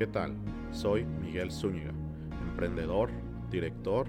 [0.00, 0.34] ¿Qué tal?
[0.72, 1.92] Soy Miguel Zúñiga,
[2.48, 3.10] emprendedor,
[3.50, 4.06] director,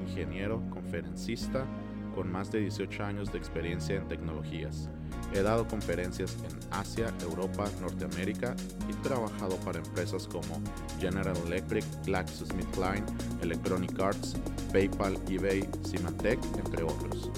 [0.00, 1.66] ingeniero, conferencista,
[2.14, 4.88] con más de 18 años de experiencia en tecnologías.
[5.34, 8.54] He dado conferencias en Asia, Europa, Norteamérica
[8.88, 10.62] y trabajado para empresas como
[11.00, 13.04] General Electric, GlaxoSmithKline,
[13.42, 14.36] Electronic Arts,
[14.72, 17.32] PayPal, eBay, Symantec, entre otros.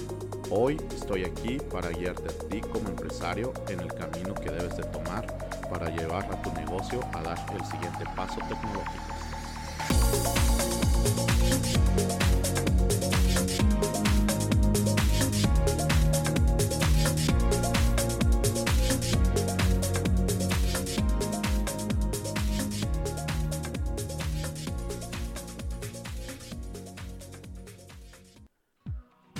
[0.51, 4.83] Hoy estoy aquí para guiarte a ti como empresario en el camino que debes de
[4.83, 9.15] tomar para llevar a tu negocio a dar el siguiente paso tecnológico.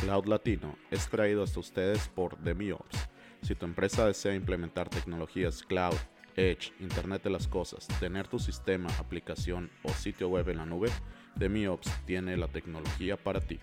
[0.01, 3.09] Cloud Latino es traído hasta ustedes por DemiOps.
[3.41, 5.95] Si tu empresa desea implementar tecnologías cloud,
[6.35, 10.89] Edge, Internet de las Cosas, tener tu sistema, aplicación o sitio web en la nube,
[11.35, 13.59] DemiOps tiene la tecnología para ti.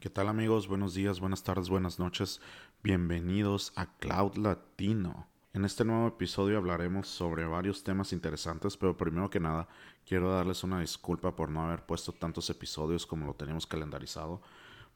[0.00, 0.68] ¿Qué tal amigos?
[0.68, 2.40] Buenos días, buenas tardes, buenas noches.
[2.84, 5.26] Bienvenidos a Cloud Latino.
[5.52, 9.66] En este nuevo episodio hablaremos sobre varios temas interesantes, pero primero que nada
[10.06, 14.40] quiero darles una disculpa por no haber puesto tantos episodios como lo teníamos calendarizado.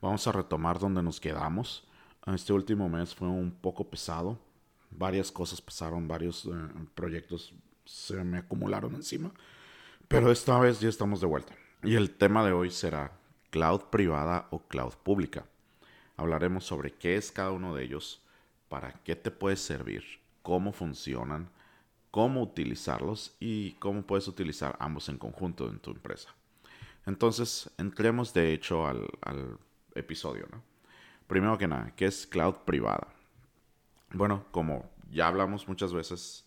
[0.00, 1.88] Vamos a retomar donde nos quedamos.
[2.26, 4.38] Este último mes fue un poco pesado.
[4.90, 6.50] Varias cosas pasaron, varios eh,
[6.94, 7.52] proyectos
[7.84, 9.32] se me acumularon encima.
[10.06, 11.54] Pero esta vez ya estamos de vuelta.
[11.82, 13.18] Y el tema de hoy será
[13.50, 15.46] cloud privada o cloud pública.
[16.16, 18.22] Hablaremos sobre qué es cada uno de ellos,
[18.68, 20.04] para qué te puede servir,
[20.42, 21.50] cómo funcionan,
[22.10, 26.28] cómo utilizarlos y cómo puedes utilizar ambos en conjunto en tu empresa.
[27.04, 29.58] Entonces, entremos de hecho al, al
[29.94, 30.71] episodio, ¿no?
[31.32, 33.08] Primero que nada, ¿qué es cloud privada?
[34.12, 36.44] Bueno, como ya hablamos muchas veces,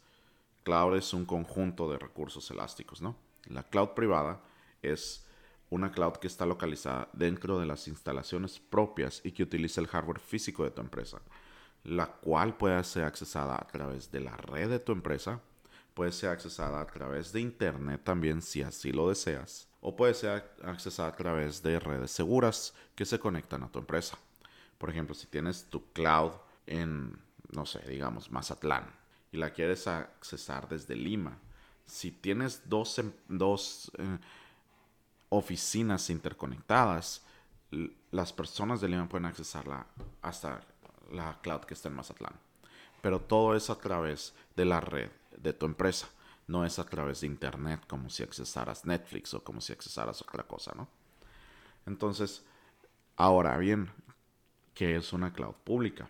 [0.62, 3.16] cloud es un conjunto de recursos elásticos, ¿no?
[3.48, 4.44] La cloud privada
[4.84, 5.26] es
[5.72, 10.20] una cloud que está localizada dentro de las instalaciones propias y que utiliza el hardware
[10.20, 11.20] físico de tu empresa,
[11.84, 15.42] la cual puede ser accesada a través de la red de tu empresa,
[15.96, 20.48] puede ser accesada a través de internet también si así lo deseas, o puede ser
[20.64, 24.16] accesada a través de redes seguras que se conectan a tu empresa.
[24.78, 26.32] Por ejemplo, si tienes tu cloud
[26.68, 27.18] en,
[27.52, 28.86] no sé, digamos, Mazatlán
[29.32, 31.38] y la quieres accesar desde Lima,
[31.86, 34.18] si tienes dos, em, dos eh,
[35.30, 37.24] oficinas interconectadas,
[38.12, 39.86] las personas de Lima pueden accesarla
[40.22, 40.62] hasta
[41.12, 42.34] la cloud que está en Mazatlán.
[43.02, 46.08] Pero todo es a través de la red de tu empresa.
[46.48, 50.44] No es a través de internet como si accesaras Netflix o como si accesaras otra
[50.44, 50.88] cosa, ¿no?
[51.86, 52.44] Entonces,
[53.16, 53.92] ahora bien,
[54.76, 56.10] ¿qué es una cloud pública?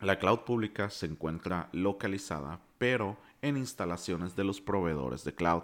[0.00, 5.62] La cloud pública se encuentra localizada, pero en instalaciones de los proveedores de cloud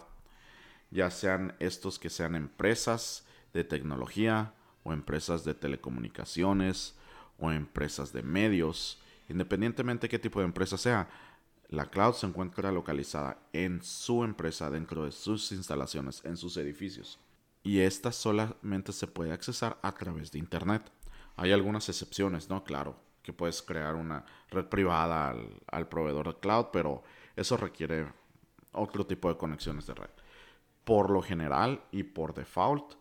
[0.91, 4.55] ya sean estos que sean empresas de tecnología
[4.85, 6.95] o empresas de telecomunicaciones
[7.37, 11.09] o empresas de medios, independientemente de qué tipo de empresa sea,
[11.69, 17.19] la cloud se encuentra localizada en su empresa, dentro de sus instalaciones, en sus edificios.
[17.63, 20.91] Y esta solamente se puede accesar a través de Internet.
[21.39, 22.63] Hay algunas excepciones, ¿no?
[22.63, 27.03] Claro, que puedes crear una red privada al, al proveedor de cloud, pero
[27.35, 28.07] eso requiere
[28.73, 30.11] otro tipo de conexiones de red
[30.89, 32.95] por lo general y por default,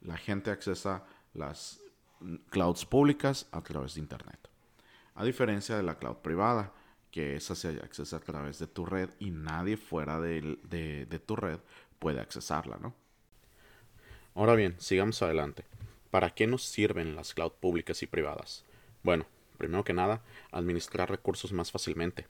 [0.00, 1.78] la gente accesa las
[2.48, 4.48] clouds públicas a través de Internet.
[5.14, 6.72] A diferencia de la cloud privada,
[7.10, 10.56] que esa se accesa a través de tu red y nadie fuera de,
[11.06, 11.58] de tu red
[11.98, 12.94] puede accesarla, ¿no?
[14.34, 15.66] Ahora bien, sigamos adelante.
[16.14, 18.64] ¿Para qué nos sirven las clouds públicas y privadas?
[19.02, 19.26] Bueno,
[19.58, 22.28] primero que nada, administrar recursos más fácilmente.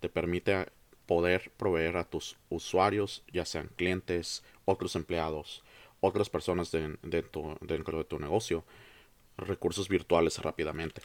[0.00, 0.68] Te permite
[1.04, 5.62] poder proveer a tus usuarios, ya sean clientes, otros empleados,
[6.00, 8.64] otras personas dentro de tu negocio,
[9.36, 11.02] recursos virtuales rápidamente.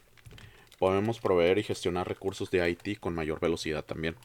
[0.79, 4.15] Podemos proveer y gestionar recursos de IT con mayor velocidad también.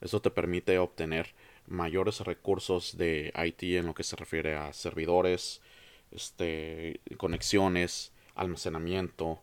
[0.00, 1.36] Eso te permite obtener
[1.68, 5.62] mayores recursos de IT en lo que se refiere a servidores,
[6.10, 9.40] este, conexiones, almacenamiento,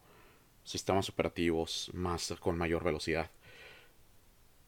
[0.63, 3.29] sistemas operativos más con mayor velocidad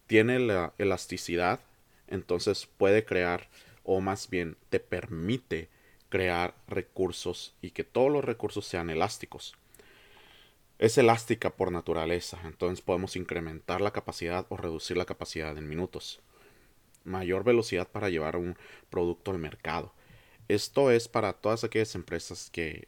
[0.08, 1.60] tiene la elasticidad,
[2.08, 3.48] entonces puede crear,
[3.84, 5.70] o más bien te permite
[6.10, 9.56] crear recursos y que todos los recursos sean elásticos.
[10.78, 16.20] Es elástica por naturaleza, entonces podemos incrementar la capacidad o reducir la capacidad en minutos.
[17.04, 18.58] Mayor velocidad para llevar un
[18.90, 19.94] producto al mercado.
[20.48, 22.88] Esto es para todas aquellas empresas que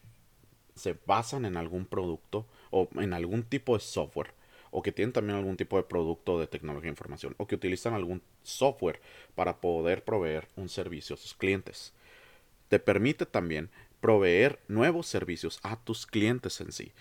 [0.76, 4.38] se basan en algún producto o en algún tipo de software
[4.72, 7.94] o que tienen también algún tipo de producto de tecnología de información, o que utilizan
[7.94, 9.02] algún software
[9.36, 11.94] para poder proveer un servicio a sus clientes.
[12.70, 13.70] Te permite también
[14.02, 16.92] proveer nuevos servicios a tus clientes en sí.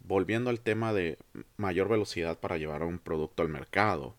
[0.00, 1.18] Volviendo al tema de
[1.56, 4.14] mayor velocidad para llevar un producto al mercado,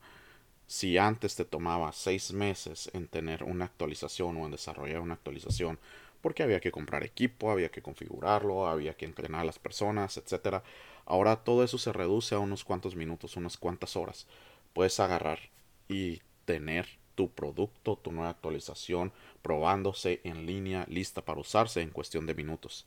[0.67, 5.79] si antes te tomaba seis meses en tener una actualización o en desarrollar una actualización,
[6.21, 10.61] porque había que comprar equipo, había que configurarlo, había que entrenar a las personas, etc.
[11.05, 14.27] Ahora todo eso se reduce a unos cuantos minutos, unas cuantas horas.
[14.73, 15.39] Puedes agarrar
[15.87, 19.11] y tener tu producto, tu nueva actualización,
[19.41, 22.85] probándose en línea, lista para usarse en cuestión de minutos.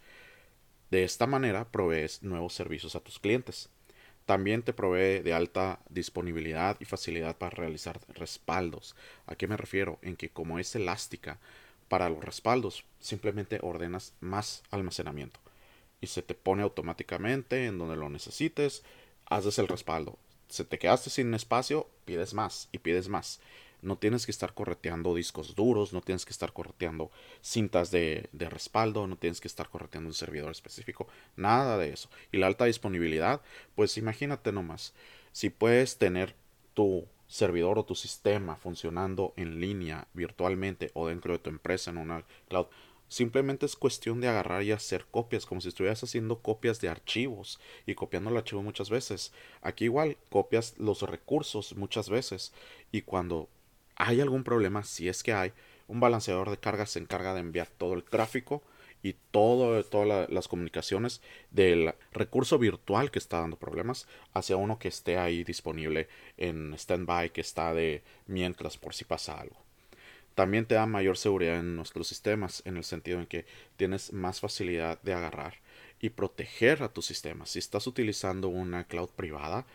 [0.90, 3.70] De esta manera provees nuevos servicios a tus clientes.
[4.30, 8.94] También te provee de alta disponibilidad y facilidad para realizar respaldos.
[9.26, 9.98] ¿A qué me refiero?
[10.02, 11.40] En que como es elástica,
[11.88, 15.40] para los respaldos simplemente ordenas más almacenamiento
[16.00, 18.84] y se te pone automáticamente en donde lo necesites,
[19.26, 20.16] haces el respaldo.
[20.48, 23.40] Si te quedaste sin espacio, pides más y pides más.
[23.82, 27.10] No tienes que estar correteando discos duros, no tienes que estar correteando
[27.42, 31.06] cintas de, respaldo, no tienes que estar correteando un servidor específico,
[31.36, 32.08] nada de eso.
[32.32, 33.40] Y la alta disponibilidad,
[33.74, 34.94] pues imagínate nomás,
[35.32, 36.34] si puedes tener
[36.74, 41.98] tu servidor o tu sistema funcionando en línea virtualmente o dentro de tu empresa en
[41.98, 42.66] una cloud,
[43.10, 47.58] Simplemente es cuestión de agarrar y hacer copias, como si estuvieras haciendo copias de archivos
[47.84, 49.32] y copiando el archivo muchas veces.
[49.62, 52.52] Aquí igual copias los recursos muchas veces
[52.92, 53.48] y cuando
[54.00, 55.52] hay algún problema, si es que hay,
[55.86, 58.62] un balanceador de cargas se encarga de enviar todo el tráfico
[59.02, 59.86] y todas
[60.30, 61.20] las comunicaciones
[61.50, 67.30] del recurso virtual que está dando problemas hacia uno que esté ahí disponible en standby,
[67.30, 69.56] que está de mientras por si pasa algo.
[70.34, 73.46] También te da mayor seguridad en nuestros sistemas, en el sentido en que
[73.76, 75.54] tienes más facilidad de agarrar
[76.00, 77.50] y proteger a tus sistemas.
[77.50, 79.66] Si estás utilizando una cloud privada,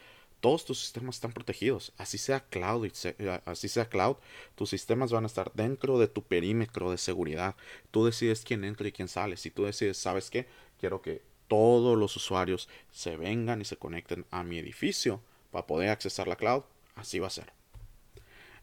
[0.46, 1.92] todos tus sistemas están protegidos.
[1.98, 4.18] Así sea cloud, eh, así sea cloud,
[4.54, 7.56] tus sistemas van a estar dentro de tu perímetro de seguridad.
[7.90, 9.38] Tú decides quién entra y quién sale.
[9.38, 10.46] Si tú decides, ¿sabes qué?
[10.80, 15.20] Quiero que todos los usuarios se vengan y se conecten a mi edificio
[15.50, 16.62] para poder accesar la cloud,
[16.94, 17.52] así va a ser.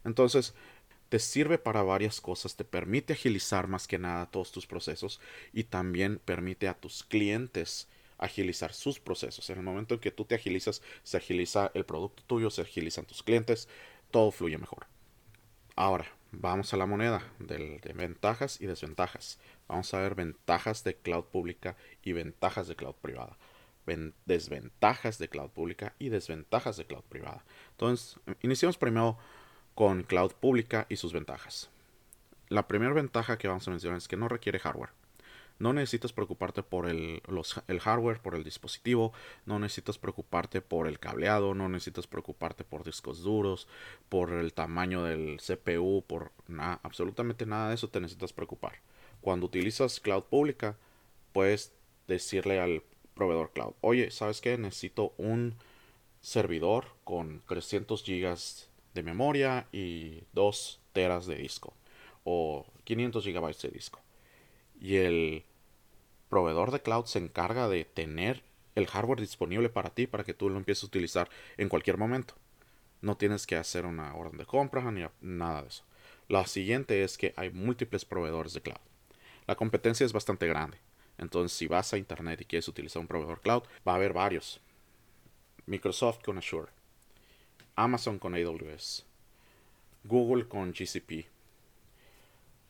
[0.05, 0.53] Entonces,
[1.09, 5.19] te sirve para varias cosas, te permite agilizar más que nada todos tus procesos
[5.51, 7.89] y también permite a tus clientes
[8.23, 9.49] agilizar sus procesos.
[9.49, 13.05] En el momento en que tú te agilizas, se agiliza el producto tuyo, se agilizan
[13.05, 13.67] tus clientes,
[14.11, 14.87] todo fluye mejor.
[15.75, 19.39] Ahora, vamos a la moneda de, ventajas y desventajas.
[19.67, 23.37] Vamos a ver ventajas de cloud pública y ventajas de cloud privada.
[24.25, 27.43] desventajas de cloud pública y desventajas de cloud privada.
[27.71, 29.17] Entonces, iniciamos primero
[29.75, 31.69] con cloud pública y sus ventajas.
[32.47, 34.91] La primera ventaja que vamos a mencionar es que no requiere hardware.
[35.59, 37.21] No necesitas preocuparte por el,
[37.79, 39.13] hardware, por el dispositivo,
[39.45, 43.67] no necesitas preocuparte por el cableado, no necesitas preocuparte por discos duros,
[44.09, 48.81] por el tamaño del CPU, por nada, absolutamente nada de eso te necesitas preocupar.
[49.21, 50.75] Cuando utilizas cloud pública,
[51.31, 51.71] puedes
[52.07, 52.83] decirle al
[53.13, 54.57] proveedor cloud, oye, ¿sabes qué?
[54.57, 55.55] Necesito un
[56.21, 61.73] servidor con 300 gigas de memoria y 2 teras de disco
[62.23, 64.02] o 500 gigabytes de disco
[64.83, 65.45] y el
[66.29, 68.43] proveedor de cloud se encarga de tener
[68.75, 72.35] el hardware disponible para ti para que tú lo empieces a utilizar en cualquier momento.
[73.01, 75.85] No tienes que hacer una orden de compra ni nada de eso.
[76.27, 78.81] La siguiente es que hay múltiples proveedores de cloud.
[79.47, 80.77] La competencia es bastante grande.
[81.17, 84.59] Entonces, si vas a internet y quieres utilizar un proveedor cloud, va a haber varios.
[85.65, 86.71] Microsoft con Azure,
[87.75, 89.05] Amazon con AWS,
[90.03, 91.32] Google con GCP,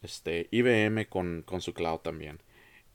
[0.03, 2.39] este, IBM con, su cloud también.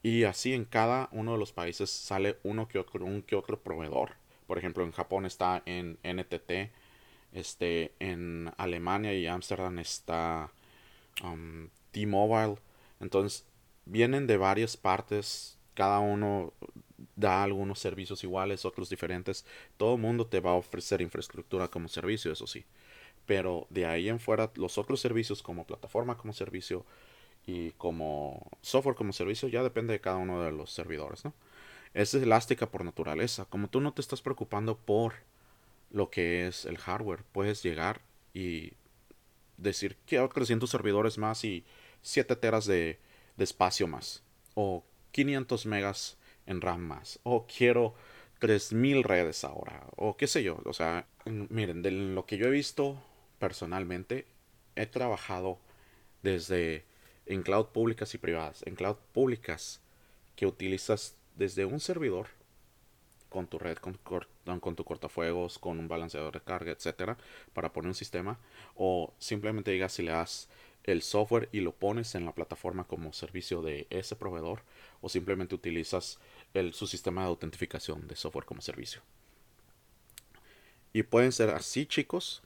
[0.03, 3.61] Y así en cada uno de los países sale uno que otro, un que otro
[3.61, 4.13] proveedor.
[4.47, 6.71] Por ejemplo, en Japón está en NTT,
[7.33, 10.53] este, en Alemania y Ámsterdam está
[11.25, 12.57] um, T-Mobile.
[13.01, 13.45] Entonces,
[13.85, 16.53] vienen de varias partes, cada uno
[17.17, 19.45] da algunos servicios iguales, otros diferentes.
[19.77, 22.65] Todo el mundo te va a ofrecer infraestructura como servicio, eso sí
[23.29, 26.87] pero de ahí en fuera los otros servicios como plataforma como servicio
[27.47, 31.35] y como software como servicio ya depende de cada uno de los servidores, ¿no?
[31.93, 33.45] Es elástica por naturaleza.
[33.45, 35.13] Como tú no te estás preocupando por
[35.91, 38.01] lo que es el hardware, puedes llegar
[38.33, 38.73] y
[39.59, 41.67] decir quiero 300 servidores más y
[42.01, 42.99] 7 teras de,
[43.37, 44.23] de espacio más.
[44.55, 46.17] O 500 megas
[46.47, 47.21] en RAM más.
[47.25, 47.95] O quiero
[48.39, 49.87] 3000 redes ahora.
[49.97, 50.63] O qué sé yo.
[50.65, 53.03] O sea, miren, de lo que yo he visto
[53.39, 54.27] personalmente
[54.77, 55.59] he trabajado
[56.23, 56.85] desde
[57.27, 58.63] en cloud públicas y privadas.
[58.67, 59.81] En cloud públicas
[60.37, 62.29] que utilizas desde un servidor
[63.29, 63.99] con tu red, con,
[64.61, 67.19] con tu cortafuegos, con un balanceador de carga, etcétera,
[67.53, 68.39] para poner un sistema,
[68.75, 70.49] o simplemente digas si le das
[70.85, 74.63] el software y lo pones en la plataforma como servicio de ese proveedor,
[75.03, 76.19] o simplemente utilizas
[76.55, 79.03] el, su sistema de autentificación de software como servicio.
[80.95, 82.43] Y pueden ser así, chicos,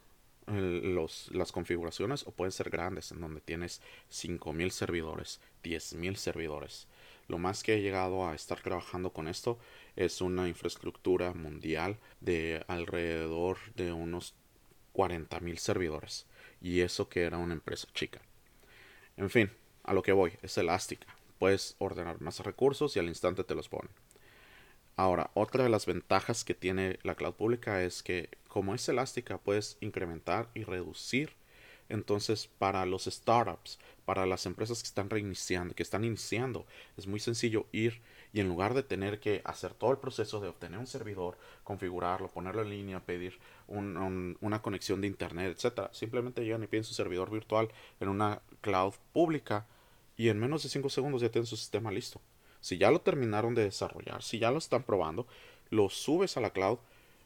[0.47, 3.81] los, las configuraciones, o pueden ser grandes, en donde tienes
[4.11, 6.87] 5.000 servidores, 10.000 servidores.
[7.29, 9.59] Lo más que he llegado a estar trabajando con esto
[9.97, 14.35] es una infraestructura mundial de alrededor de unos
[14.95, 16.27] 40.000 servidores.
[16.61, 18.21] Y eso que era una empresa chica.
[19.17, 19.51] En fin,
[19.85, 21.07] a lo que voy, es elástica.
[21.39, 23.89] Puedes ordenar más recursos y al instante te los pone.
[24.97, 29.39] Ahora, otra de las ventajas que tiene la cloud pública es que como es elástica
[29.39, 31.33] puedes incrementar y reducir.
[31.89, 37.21] Entonces, para los startups, para las empresas que están reiniciando, que están iniciando, es muy
[37.21, 38.01] sencillo ir
[38.33, 42.29] y en lugar de tener que hacer todo el proceso de obtener un servidor, configurarlo,
[42.29, 47.31] ponerlo en línea, pedir una conexión de internet, etcétera, simplemente llegan y piden su servidor
[47.31, 47.69] virtual
[48.01, 49.67] en una cloud pública
[50.17, 52.21] y en menos de 5 segundos ya tienen su sistema listo.
[52.63, 55.27] Si ya lo terminaron de desarrollar, si ya lo están probando,
[55.69, 56.79] lo subes a la cloud,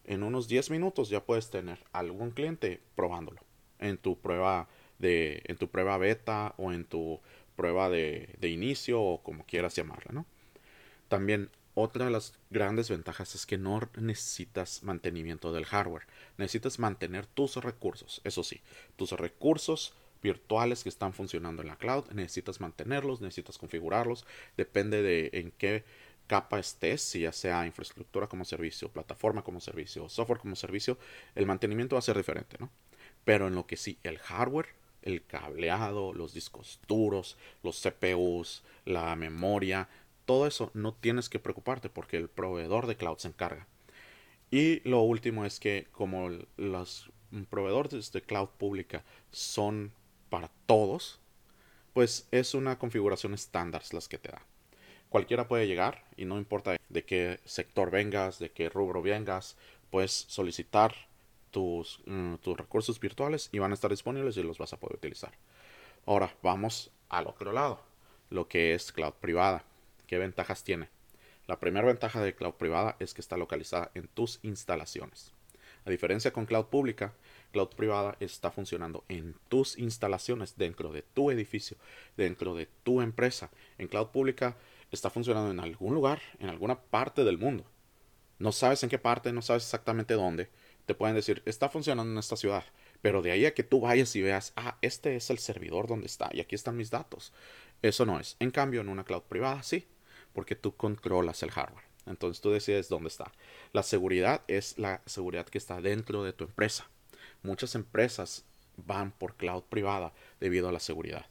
[0.04, 3.40] en unos 10 minutos ya puedes tener algún cliente probándolo
[3.78, 7.20] en tu prueba de en tu prueba beta o en tu
[7.54, 10.26] prueba de, de inicio o como quieras llamarla, ¿no?
[11.08, 16.06] También otra de las grandes ventajas es que no necesitas mantenimiento del hardware.
[16.38, 18.22] Necesitas mantener tus recursos.
[18.24, 18.62] Eso sí,
[18.96, 19.92] tus recursos
[20.26, 25.84] virtuales que están funcionando en la cloud, necesitas mantenerlos, necesitas configurarlos, depende de en qué
[26.26, 30.98] capa estés, si ya sea infraestructura como servicio, plataforma como servicio, software como servicio,
[31.34, 32.70] el mantenimiento va a ser diferente, ¿no?
[33.24, 34.68] Pero en lo que sí, el hardware,
[35.02, 39.88] el cableado, los discos duros, los CPUs, la memoria,
[40.24, 43.66] todo eso no tienes que preocuparte porque el proveedor de cloud se encarga.
[44.50, 47.10] Y lo último es que como los
[47.50, 49.92] proveedores de cloud pública son
[50.30, 51.20] para todos,
[51.92, 54.42] pues es una configuración estándar las que te da.
[55.08, 59.56] Cualquiera puede llegar y no importa de qué sector vengas, de qué rubro vengas,
[59.90, 60.94] puedes solicitar
[61.50, 64.96] tus, mm, tus recursos virtuales y van a estar disponibles y los vas a poder
[64.96, 65.32] utilizar.
[66.04, 67.80] Ahora vamos al otro lado,
[68.30, 69.64] lo que es cloud privada.
[70.06, 70.88] ¿Qué ventajas tiene?
[71.46, 75.32] La primera ventaja de cloud privada es que está localizada en tus instalaciones.
[75.84, 77.14] A diferencia con cloud pública,
[77.52, 81.76] cloud privada está funcionando en tus instalaciones, dentro de tu edificio,
[82.16, 83.50] dentro de tu empresa.
[83.78, 84.56] En cloud pública
[84.90, 87.64] está funcionando en algún lugar, en alguna parte del mundo.
[88.38, 90.50] No sabes en qué parte, no sabes exactamente dónde.
[90.84, 92.64] Te pueden decir, está funcionando en esta ciudad.
[93.02, 96.06] Pero de ahí a que tú vayas y veas, ah, este es el servidor donde
[96.06, 97.32] está y aquí están mis datos.
[97.82, 98.36] Eso no es.
[98.40, 99.86] En cambio, en una cloud privada sí,
[100.32, 101.84] porque tú controlas el hardware.
[102.06, 103.32] Entonces tú decides dónde está.
[103.72, 106.88] La seguridad es la seguridad que está dentro de tu empresa.
[107.46, 108.44] Muchas empresas
[108.76, 111.26] van por cloud privada debido a la seguridad.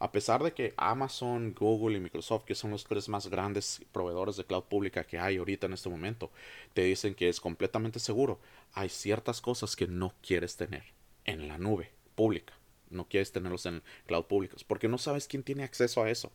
[0.00, 4.36] A pesar de que Amazon, Google y Microsoft, que son los tres más grandes proveedores
[4.36, 6.32] de cloud pública que hay ahorita en este momento,
[6.74, 8.40] te dicen que es completamente seguro,
[8.72, 10.82] hay ciertas cosas que no quieres tener
[11.26, 12.54] en la nube pública.
[12.90, 16.32] No quieres tenerlos en cloud públicos porque no sabes quién tiene acceso a eso.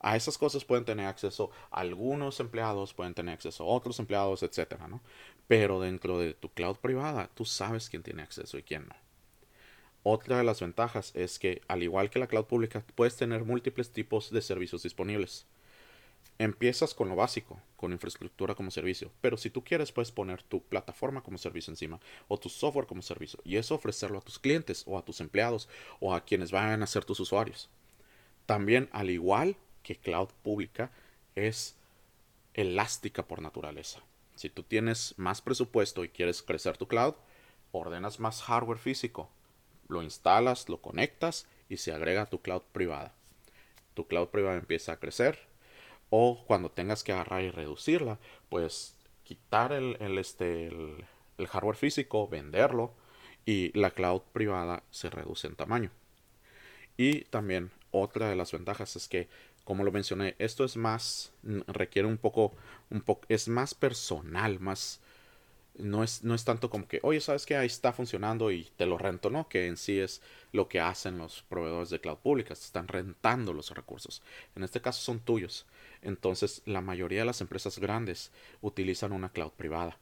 [0.00, 5.00] A esas cosas pueden tener acceso algunos empleados, pueden tener acceso otros empleados, etcétera, ¿no?
[5.48, 8.96] Pero dentro de tu cloud privada, tú sabes quién tiene acceso y quién no.
[10.02, 13.90] Otra de las ventajas es que, al igual que la cloud pública, puedes tener múltiples
[13.90, 15.46] tipos de servicios disponibles.
[16.38, 20.62] Empiezas con lo básico, con infraestructura como servicio, pero si tú quieres puedes poner tu
[20.62, 21.98] plataforma como servicio encima
[22.28, 25.68] o tu software como servicio y eso ofrecerlo a tus clientes o a tus empleados
[25.98, 27.70] o a quienes vayan a ser tus usuarios.
[28.44, 30.90] También, al igual que cloud pública,
[31.34, 31.74] es
[32.54, 34.02] elástica por naturaleza.
[34.36, 37.14] Si tú tienes más presupuesto y quieres crecer tu cloud,
[37.72, 39.30] ordenas más hardware físico,
[39.88, 43.14] lo instalas, lo conectas y se agrega tu cloud privada.
[43.94, 45.38] Tu cloud privada empieza a crecer
[46.10, 52.94] o cuando tengas que agarrar y reducirla, pues quitar este, el hardware físico, venderlo
[53.44, 55.90] y la cloud privada se reduce en tamaño.
[56.96, 59.28] Y también otra de las ventajas es que
[59.66, 61.32] como lo mencioné, esto es más,
[61.66, 62.54] requiere un poco,
[62.88, 65.00] un es más personal, más,
[65.74, 68.86] no es, no es tanto como que, oye, sabes que ahí está funcionando y te
[68.86, 69.48] lo rento, ¿no?
[69.48, 73.72] Que en sí es lo que hacen los proveedores de cloud públicas, están rentando los
[73.72, 74.22] recursos.
[74.54, 75.66] En este caso son tuyos.
[76.00, 78.30] Entonces, la mayoría de las empresas grandes
[78.60, 79.98] utilizan una cloud privada.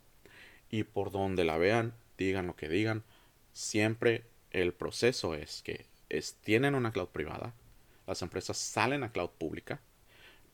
[0.68, 3.02] Y por donde la vean, digan lo que digan,
[3.54, 5.86] siempre el proceso es que
[6.42, 7.54] tienen una cloud privada,
[8.06, 9.80] las empresas salen a cloud pública,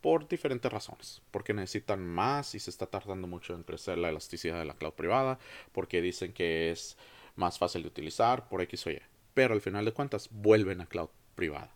[0.00, 1.22] por diferentes razones.
[1.30, 4.92] Porque necesitan más y se está tardando mucho en crecer la elasticidad de la cloud
[4.92, 5.38] privada,
[5.72, 6.96] porque dicen que es
[7.36, 9.00] más fácil de utilizar por X o Y.
[9.34, 11.70] Pero al final de cuentas vuelven a cloud privada.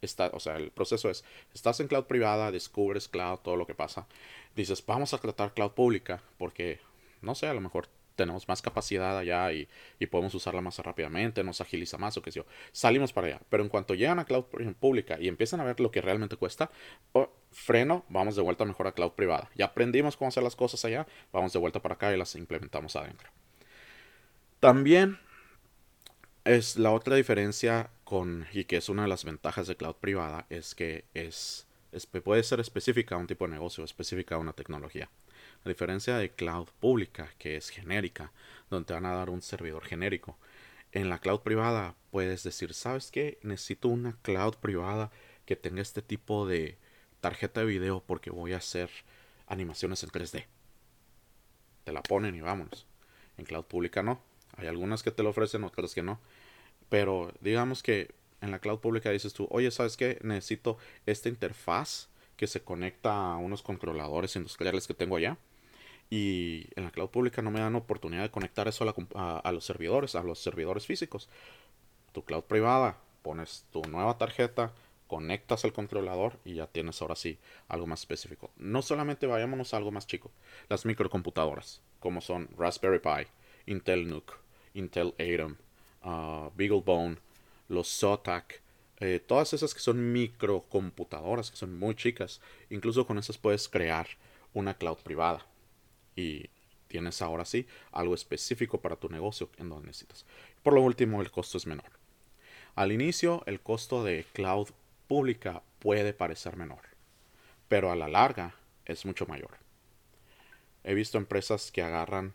[0.00, 3.74] Está, o sea, el proceso es, estás en cloud privada, descubres cloud, todo lo que
[3.74, 4.06] pasa.
[4.54, 6.80] Dices, vamos a tratar cloud pública porque,
[7.22, 9.68] no sé, a lo mejor tenemos más capacidad allá y,
[10.10, 12.46] podemos usarla más rápidamente, nos agiliza más o qué sé yo.
[12.72, 13.40] Salimos para allá.
[13.48, 14.44] Pero en cuanto llegan a cloud
[14.78, 16.70] pública y empiezan a ver lo que realmente cuesta,
[17.50, 19.50] freno, vamos de vuelta mejor a cloud privada.
[19.54, 22.96] Ya aprendimos cómo hacer las cosas allá, vamos de vuelta para acá y las implementamos
[22.96, 23.30] adentro.
[24.60, 25.18] También
[26.44, 30.46] es la otra diferencia con, y que es una de las ventajas de cloud privada,
[30.50, 34.52] es que es, es puede ser específica a un tipo de negocio, específica a una
[34.52, 35.08] tecnología.
[35.64, 38.32] A diferencia de cloud pública, que es genérica,
[38.68, 40.36] donde te van a dar un servidor genérico.
[40.92, 43.38] En la cloud privada puedes decir, ¿sabes qué?
[43.42, 45.10] Necesito una cloud privada
[45.46, 46.76] que tenga este tipo de
[47.22, 48.90] tarjeta de video porque voy a hacer
[49.46, 50.44] animaciones en 3D.
[51.84, 52.86] Te la ponen y vámonos.
[53.38, 54.20] En cloud pública no.
[54.58, 56.20] Hay algunas que te lo ofrecen, otras que no.
[56.90, 60.18] Pero digamos que en la cloud pública dices tú, oye, ¿sabes qué?
[60.22, 65.38] Necesito esta interfaz que se conecta a unos controladores industriales que tengo allá
[66.10, 68.84] y en la cloud pública no me dan oportunidad de conectar eso
[69.14, 71.28] a, los servidores, a los servidores físicos.
[72.12, 74.72] Tu cloud privada, pones tu nueva tarjeta,
[75.06, 78.50] conectas el controlador y ya tienes ahora sí algo más específico.
[78.56, 80.30] No solamente vayámonos a algo más chico,
[80.68, 83.26] las microcomputadoras, como son Raspberry Pi,
[83.66, 84.36] Intel NUC,
[84.74, 85.56] Intel Atom,
[86.04, 87.16] uh, BeagleBone,
[87.68, 88.62] los Zotac,
[89.00, 94.06] eh, todas esas que son microcomputadoras, que son muy chicas, incluso con esas puedes crear
[94.52, 95.44] una cloud privada
[96.16, 96.50] y
[96.88, 100.24] tienes ahora sí algo específico para tu negocio en donde necesitas.
[100.62, 101.90] Por lo último, el costo es menor.
[102.74, 104.68] Al inicio, el costo de cloud
[105.06, 106.82] pública puede parecer menor,
[107.68, 108.54] pero a la larga
[108.84, 109.58] es mucho mayor.
[110.82, 112.34] He visto empresas que agarran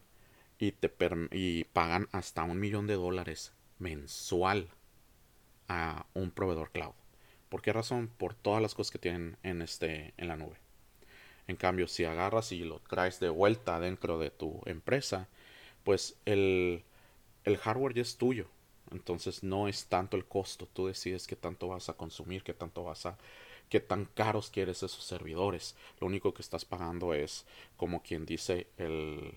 [0.57, 0.91] y, te
[1.31, 4.69] y pagan hasta un millón de dólares mensual
[5.67, 6.93] a un proveedor cloud.
[7.49, 8.11] ¿Por qué razón?
[8.17, 10.57] Por todas las cosas que tienen en, este, en la nube.
[11.49, 15.27] En cambio, si agarras y lo traes de vuelta dentro de tu empresa,
[15.83, 16.83] pues el,
[17.43, 18.45] hardware ya es tuyo.
[18.91, 20.67] Entonces no es tanto el costo.
[20.71, 23.17] Tú decides qué tanto vas a consumir, qué tanto vas a
[23.67, 25.75] qué tan caros quieres esos servidores.
[25.99, 29.33] Lo único que estás pagando es, como quien dice, el,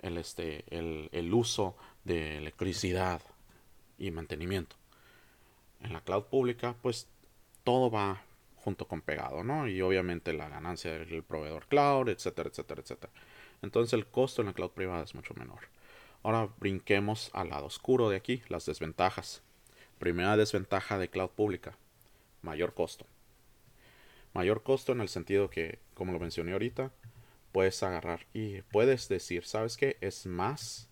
[0.00, 3.20] el, este, el, el uso de electricidad
[3.98, 4.76] y mantenimiento.
[5.82, 7.08] En la cloud pública, pues
[7.62, 8.22] todo va
[8.58, 9.68] junto con pegado, ¿no?
[9.68, 13.12] Y obviamente la ganancia del proveedor cloud, etcétera, etcétera, etcétera.
[13.62, 15.60] Entonces el costo en la cloud privada es mucho menor.
[16.22, 19.42] Ahora brinquemos al lado oscuro de aquí, las desventajas.
[19.98, 21.76] Primera desventaja de cloud pública,
[22.42, 23.06] mayor costo.
[24.34, 26.92] Mayor costo en el sentido que, como lo mencioné ahorita,
[27.52, 29.96] puedes agarrar y puedes decir, ¿sabes qué?
[30.00, 30.88] Es más,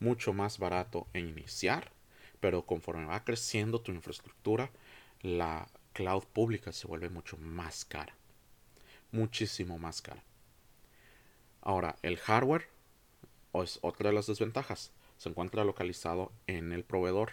[0.00, 1.92] mucho más barato en iniciar,
[2.40, 4.70] pero conforme va creciendo tu infraestructura,
[5.22, 8.14] la cloud pública se vuelve mucho más cara.
[9.10, 10.22] Muchísimo más cara.
[11.62, 12.68] Ahora, el hardware
[13.62, 14.92] es otra de las desventajas.
[15.16, 17.32] Se encuentra localizado en el proveedor.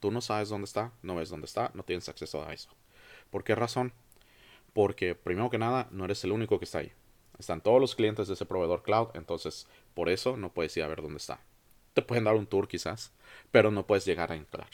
[0.00, 2.70] Tú no sabes dónde está, no ves dónde está, no tienes acceso a eso.
[3.30, 3.92] ¿Por qué razón?
[4.72, 6.92] Porque primero que nada, no eres el único que está ahí.
[7.38, 10.88] Están todos los clientes de ese proveedor cloud, entonces por eso no puedes ir a
[10.88, 11.40] ver dónde está.
[11.94, 13.12] Te pueden dar un tour quizás,
[13.50, 14.68] pero no puedes llegar a entrar.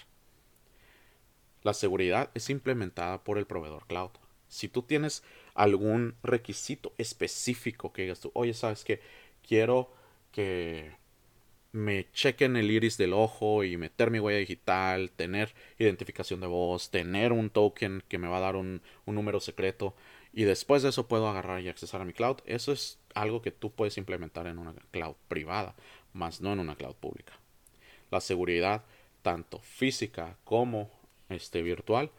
[1.62, 4.10] La seguridad es implementada por el proveedor cloud.
[4.48, 5.22] Si tú tienes
[5.54, 9.00] algún requisito específico que digas tú, oye, sabes que
[9.46, 9.90] quiero
[10.32, 10.92] que
[11.72, 16.90] me chequen el iris del ojo y meter mi huella digital, tener identificación de voz,
[16.90, 19.94] tener un token que me va a dar un, un número secreto
[20.34, 22.38] y después de eso puedo agarrar y accesar a mi cloud.
[22.44, 25.74] Eso es algo que tú puedes implementar en una cloud privada,
[26.12, 27.32] más no en una cloud pública.
[28.10, 28.84] La seguridad,
[29.22, 30.90] tanto física como
[31.32, 32.10] este, virtual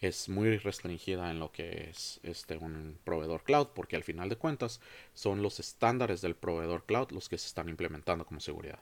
[0.00, 4.36] es muy restringida en lo que es este, un proveedor cloud, porque al final de
[4.36, 4.80] cuentas
[5.14, 8.78] son los estándares del proveedor cloud los que se están implementando como seguridad.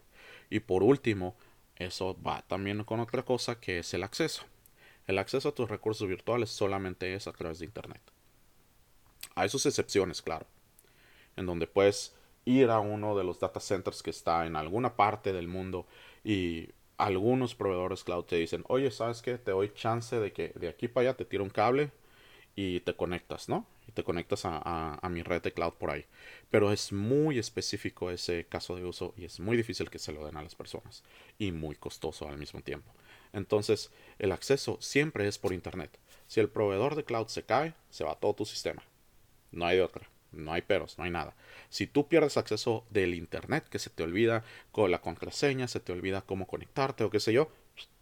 [0.51, 1.35] Y por último,
[1.77, 4.43] eso va también con otra cosa que es el acceso.
[5.07, 8.03] El acceso a tus recursos virtuales solamente es a través de Internet.
[9.35, 10.47] Hay sus excepciones, claro,
[11.37, 15.33] en donde puedes ir a uno de los data centers que está en alguna parte
[15.33, 15.87] del mundo
[16.25, 19.39] y algunos proveedores cloud te dicen, oye, ¿sabes qué?
[19.39, 21.91] Te doy chance de que de aquí para allá te tiro un cable
[22.55, 23.67] y te conectas, ¿no?
[23.87, 26.07] Y te conectas a, mi red de cloud por ahí.
[26.51, 30.25] Pero es muy específico ese caso de uso y es muy difícil que se lo
[30.25, 31.05] den a las personas.
[31.39, 32.91] Y muy costoso al mismo tiempo.
[33.33, 35.99] Entonces, el acceso siempre es por Internet.
[36.27, 38.83] Si el proveedor de cloud se cae, se va todo tu sistema.
[39.53, 40.09] No hay de otra.
[40.37, 41.35] No hay peros, no hay nada.
[41.69, 45.93] Si tú pierdes acceso del internet, que se te olvida con la contraseña, se te
[45.93, 47.51] olvida cómo conectarte o qué sé yo,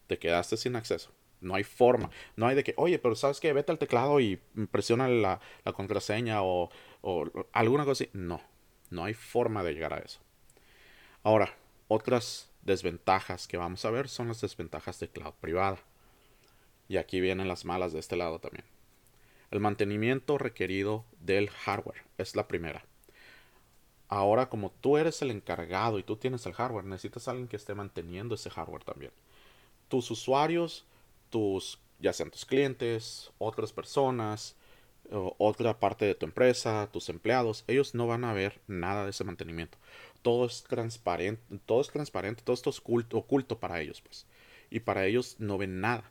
[0.06, 1.10] te quedaste sin acceso.
[1.40, 2.10] No hay forma.
[2.36, 5.40] No hay de que, oye, pero sabes que vete al teclado y presiona la,
[5.74, 6.70] contraseña o,
[7.02, 8.10] o, alguna cosa así.
[8.14, 8.40] No,
[8.90, 10.20] no hay forma de llegar a eso.
[11.22, 11.54] Ahora,
[11.88, 15.78] otras desventajas que vamos a ver son las desventajas de cloud privada.
[16.88, 18.64] Y aquí vienen las malas de este lado también.
[19.54, 22.84] El mantenimiento requerido del hardware es la primera.
[24.08, 27.72] Ahora, como tú eres el encargado y tú tienes el hardware, necesitas alguien que esté
[27.72, 29.12] manteniendo ese hardware también.
[29.86, 30.84] Tus usuarios,
[31.30, 34.56] tus, ya sean tus clientes, otras personas,
[35.38, 39.22] otra parte de tu empresa, tus empleados, ellos no van a ver nada de ese
[39.22, 39.78] mantenimiento.
[40.22, 44.26] Todo es transparente, todo es transparente, todo esto es oculto, oculto para ellos, pues.
[44.68, 46.10] Y para ellos no ven nada.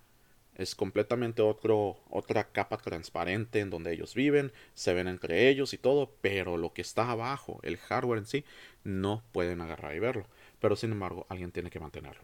[0.56, 5.78] Es completamente otro, otra capa transparente en donde ellos viven, se ven entre ellos y
[5.78, 8.46] todo, pero lo que está abajo, el hardware en sí,
[8.84, 10.28] no pueden agarrar y verlo.
[10.60, 12.24] Pero sin embargo, alguien tiene que mantenerlo.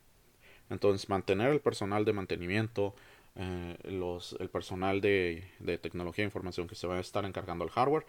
[0.70, 2.94] Entonces, mantener el personal de mantenimiento,
[3.36, 7.66] eh, los, el personal de, de tecnología e información que se va a estar encargando
[7.66, 8.06] del hardware,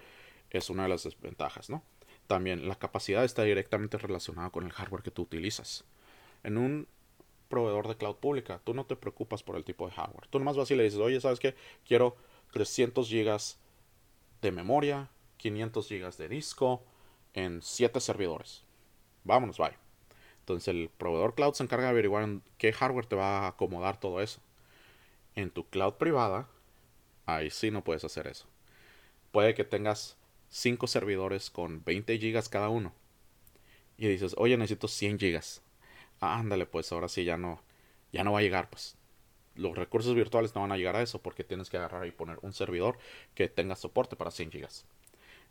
[0.51, 1.83] es una de las desventajas, ¿no?
[2.27, 5.85] También la capacidad está directamente relacionada con el hardware que tú utilizas.
[6.43, 6.87] En un
[7.51, 8.63] proveedor de cloud pública.
[8.65, 10.29] Tú no te preocupas por el tipo de hardware.
[10.29, 11.55] Tú nomás vas y le dices, oye, ¿sabes qué?
[11.85, 12.17] Quiero
[12.53, 13.59] 300 gigas
[14.41, 16.83] de memoria, 500 gigas de disco
[17.35, 18.65] en 7 servidores.
[19.25, 19.77] Vámonos, bye.
[20.39, 24.01] Entonces el proveedor cloud se encarga de averiguar en qué hardware te va a acomodar
[24.01, 24.41] todo eso.
[25.35, 26.49] En tu cloud privada,
[27.27, 28.47] ahí sí no puedes hacer eso.
[29.33, 30.17] Puede que tengas
[30.49, 32.93] 5 servidores con 20 gigas cada uno.
[33.99, 35.63] Y dices, oye, necesito 100 gigas
[36.21, 37.63] ándale, pues ahora sí ya no,
[38.13, 38.97] ya no va a llegar, pues.
[39.57, 42.39] Los recursos virtuales no van a llegar a eso porque tienes que agarrar y poner
[42.43, 42.99] un servidor
[43.35, 44.87] que tenga soporte para 100 gigas.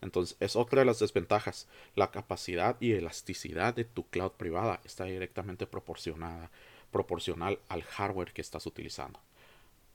[0.00, 1.68] Entonces, es otra de las desventajas.
[1.94, 6.50] La capacidad y elasticidad de tu cloud privada está directamente proporcionada,
[6.90, 9.20] proporcional al hardware que estás utilizando.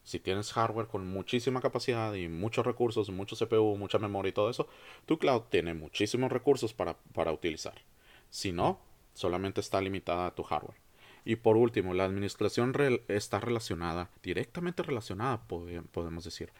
[0.03, 4.51] Si tienes hardware con muchísima capacidad y muchos recursos, mucho CPU, mucha memoria y todo
[4.51, 4.67] eso,
[5.07, 7.81] tu cloud tiene muchísimos recursos para, para utilizar.
[8.29, 8.79] Si no,
[9.15, 10.77] solamente está limitada a tu hardware.
[11.25, 12.71] Y por último, la administración
[13.07, 16.53] está relacionada, directamente relacionada, podemos decir,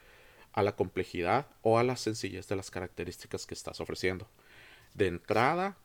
[0.53, 4.27] a la complejidad o a la sencillez de las características que estás ofreciendo.
[4.95, 5.77] De entrada,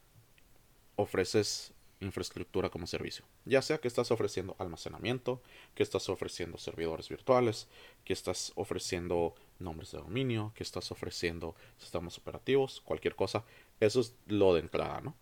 [0.96, 5.42] ofreces infraestructura como servicio, ya sea que estás ofreciendo almacenamiento,
[5.74, 7.68] que estás ofreciendo servidores virtuales,
[8.04, 13.44] que estás ofreciendo nombres de dominio, que estás ofreciendo sistemas operativos, cualquier cosa,
[13.80, 15.14] eso es lo de entrada, ¿no?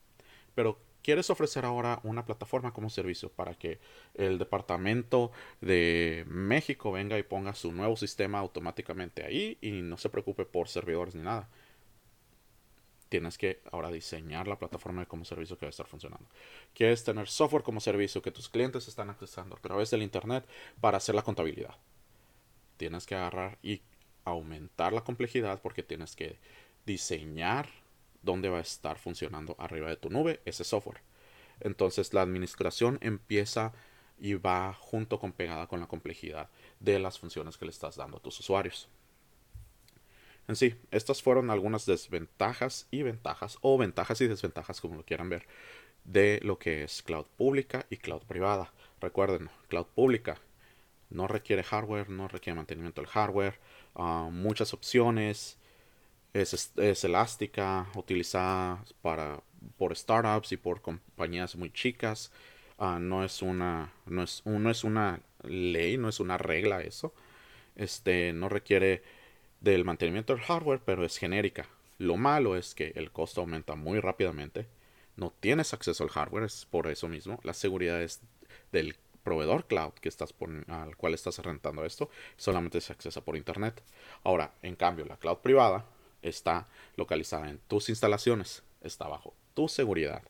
[0.55, 3.79] Pero quieres ofrecer ahora una plataforma como servicio para que
[4.15, 5.31] el departamento
[5.61, 10.69] de México venga y ponga su nuevo sistema automáticamente ahí y no se preocupe por
[10.69, 11.49] servidores ni nada.
[13.09, 16.27] Tienes que ahora diseñar la plataforma como servicio que va a estar funcionando.
[16.75, 20.47] Quieres tener software como servicio que tus clientes están accesando a través del Internet
[20.81, 21.75] para hacer la contabilidad.
[22.77, 23.81] Tienes que agarrar y
[24.25, 26.39] aumentar la complejidad porque tienes que
[26.85, 27.69] diseñar
[28.23, 31.01] dónde va a estar funcionando arriba de tu nube ese software.
[31.61, 33.73] Entonces la administración empieza
[34.19, 36.51] y va junto con pegada con la complejidad
[36.81, 38.89] de las funciones que le estás dando a tus usuarios.
[40.49, 45.29] En sí, estas fueron algunas desventajas y ventajas, o ventajas y desventajas, como lo quieran
[45.29, 45.47] ver,
[46.05, 48.73] de lo que es cloud pública y cloud privada.
[49.01, 50.41] Recuerden, cloud pública
[51.11, 53.59] no requiere hardware, no requiere mantenimiento del hardware,
[53.95, 55.59] ah, muchas opciones,
[56.33, 59.41] es, elástica, utilizada para,
[59.77, 62.33] por startups y por compañías muy chicas.
[62.79, 67.13] Ah, no, es una, no, es, es una ley, no es una regla eso.
[67.77, 69.03] Este, no requiere
[69.61, 71.67] del mantenimiento del hardware, pero es genérica.
[71.99, 74.67] Lo malo es que el costo aumenta muy rápidamente.
[75.17, 77.41] No tienes acceso al hardware, es por eso mismo.
[77.43, 78.21] La seguridad es
[78.71, 80.35] del proveedor cloud que estás
[80.69, 83.83] al cual estás rentando esto, solamente se accesa por internet.
[84.25, 85.85] Ahora, en cambio, la cloud privada
[86.23, 90.23] está localizada en tus instalaciones, está bajo tu seguridad.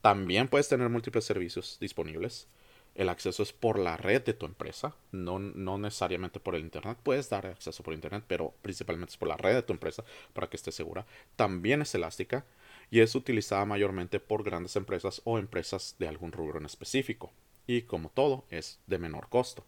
[0.00, 2.48] También puedes tener múltiples servicios disponibles.
[2.94, 6.96] El acceso es por la red de tu empresa, no, no necesariamente por el Internet.
[7.02, 10.48] Puedes dar acceso por Internet, pero principalmente es por la red de tu empresa para
[10.48, 11.04] que esté segura.
[11.36, 12.46] También es elástica
[12.90, 17.32] y es utilizada mayormente por grandes empresas o empresas de algún rubro en específico.
[17.66, 19.66] Y como todo, es de menor costo.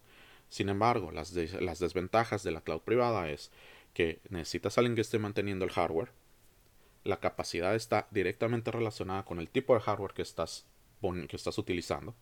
[0.48, 3.50] Sin embargo, las, las desventajas de la cloud privada es
[3.98, 6.12] que necesitas alguien que esté manteniendo el hardware.
[7.02, 10.66] La capacidad está directamente relacionada con el tipo de hardware que estás,
[11.00, 12.14] que estás utilizando.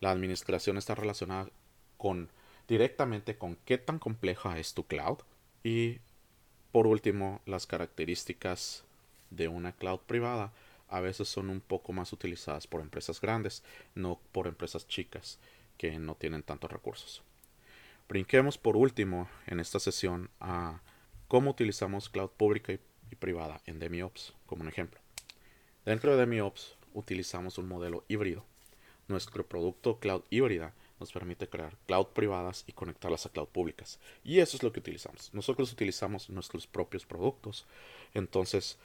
[0.00, 1.50] La administración está relacionada
[1.98, 2.30] con
[2.68, 5.18] directamente con qué tan compleja es tu cloud.
[5.62, 5.98] Y
[6.72, 8.84] por último, las características
[9.28, 10.54] de una cloud privada
[10.88, 13.62] a veces son un poco más utilizadas por empresas grandes,
[13.94, 15.38] no por empresas chicas
[15.76, 17.22] que no tienen tantos recursos.
[18.08, 20.80] Brinquemos por último en esta sesión a
[21.28, 22.80] cómo utilizamos cloud pública y,
[23.16, 24.98] privada en DemiOps como un ejemplo.
[25.84, 28.44] Dentro de DemiOps utilizamos un modelo híbrido.
[29.08, 33.98] Nuestro producto cloud híbrida nos permite crear cloud privadas y conectarlas a cloud públicas.
[34.24, 35.32] Y eso es lo que utilizamos.
[35.34, 37.66] Nosotros utilizamos nuestros propios productos.
[38.14, 38.78] Entonces,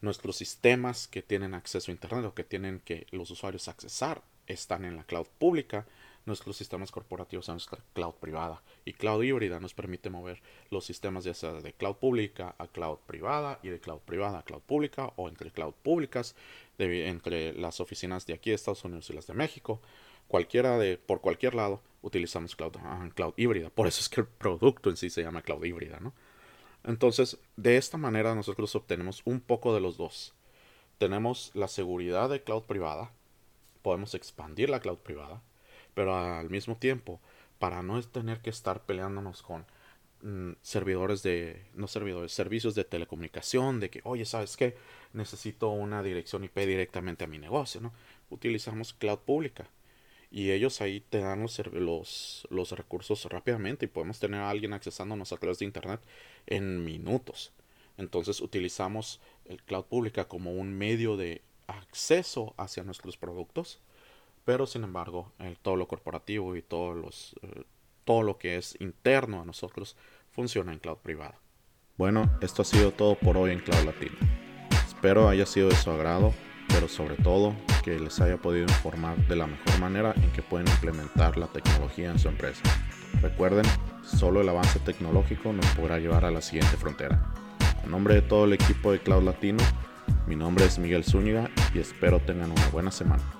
[0.00, 4.84] nuestros sistemas que tienen acceso a Internet o que tienen que los usuarios accesar están
[4.84, 5.84] en la cloud pública,
[6.26, 8.62] nuestros sistemas corporativos en nuestra cloud privada.
[8.84, 12.98] Y cloud híbrida nos permite mover los sistemas ya sea de cloud pública a cloud
[13.06, 16.34] privada y de cloud privada a cloud pública o entre cloud públicas
[16.78, 19.80] entre las oficinas de aquí de Estados Unidos y las de México.
[20.28, 23.70] Cualquiera de, por cualquier lado, utilizamos cloud, ah, cloud híbrida.
[23.70, 26.12] Por eso es que el producto en sí se llama cloud híbrida, ¿no?
[26.84, 30.34] Entonces, de esta manera nosotros obtenemos un poco de los dos.
[30.98, 33.12] Tenemos la seguridad de cloud privada,
[33.82, 35.42] podemos expandir la cloud privada,
[35.98, 37.20] pero al mismo tiempo,
[37.58, 39.66] para no tener que estar peleándonos con
[40.22, 44.76] mm, servidores de, no servidores, servicios de telecomunicación, de que, oye, ¿sabes qué?
[45.12, 47.92] Necesito una dirección IP directamente a mi negocio, ¿no?
[48.30, 49.68] Utilizamos cloud pública
[50.30, 54.74] y ellos ahí te dan los, los, los, recursos rápidamente y podemos tener a alguien
[54.74, 56.00] accesándonos a través de internet
[56.46, 57.52] en minutos.
[57.96, 63.80] Entonces utilizamos el cloud pública como un medio de acceso hacia nuestros productos,
[64.48, 67.64] pero sin embargo el, todo lo corporativo y todos los, eh,
[68.06, 69.94] todo lo que es interno a nosotros
[70.30, 71.38] funciona en cloud privada.
[71.98, 74.16] Bueno, esto ha sido todo por hoy en Cloud Latino.
[74.86, 76.32] Espero haya sido de su agrado
[76.68, 80.66] pero sobre todo que les haya podido informar de la mejor manera en que pueden
[80.68, 82.62] implementar la tecnología en su empresa.
[83.20, 83.66] Recuerden,
[84.02, 87.34] solo el avance tecnológico nos podrá llevar a la siguiente frontera.
[87.84, 89.62] En nombre de todo el equipo de Cloud Latino,
[90.26, 93.37] mi nombre es Miguel Zúñiga y espero tengan una buena semana.